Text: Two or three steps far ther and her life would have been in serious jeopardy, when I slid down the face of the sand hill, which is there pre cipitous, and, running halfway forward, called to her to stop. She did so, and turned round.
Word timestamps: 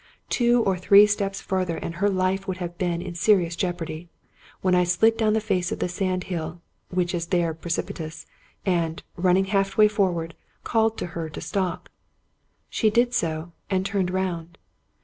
Two 0.29 0.63
or 0.63 0.79
three 0.79 1.05
steps 1.05 1.41
far 1.41 1.63
ther 1.63 1.75
and 1.77 1.93
her 1.93 2.09
life 2.09 2.47
would 2.47 2.57
have 2.57 2.75
been 2.79 3.03
in 3.03 3.13
serious 3.13 3.55
jeopardy, 3.55 4.09
when 4.61 4.73
I 4.73 4.83
slid 4.83 5.15
down 5.15 5.33
the 5.33 5.39
face 5.39 5.71
of 5.71 5.77
the 5.77 5.87
sand 5.87 6.23
hill, 6.23 6.59
which 6.89 7.13
is 7.13 7.27
there 7.27 7.53
pre 7.53 7.69
cipitous, 7.69 8.25
and, 8.65 9.03
running 9.15 9.45
halfway 9.45 9.87
forward, 9.87 10.33
called 10.63 10.97
to 10.97 11.05
her 11.13 11.29
to 11.29 11.39
stop. 11.39 11.87
She 12.67 12.89
did 12.89 13.13
so, 13.13 13.51
and 13.69 13.85
turned 13.85 14.09
round. 14.09 14.57